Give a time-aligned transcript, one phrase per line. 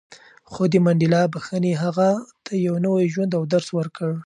[0.51, 2.09] خو د منډېلا بښنې هغه
[2.45, 4.11] ته یو نوی ژوند او درس ورکړ.